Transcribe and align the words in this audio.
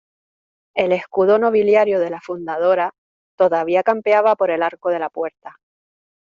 el 0.73 0.93
escudo 0.93 1.37
nobiliario 1.37 1.99
de 1.99 2.09
la 2.09 2.19
fundadora 2.21 2.95
todavía 3.37 3.83
campeaba 3.83 4.33
sobre 4.35 4.55
el 4.55 4.63
arco 4.63 4.89
de 4.89 4.97
la 4.97 5.11
puerta. 5.11 5.57